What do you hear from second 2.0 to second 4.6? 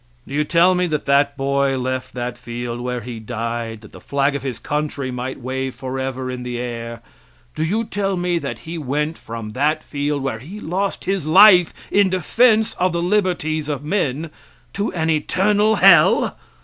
that field where he died that the flag of his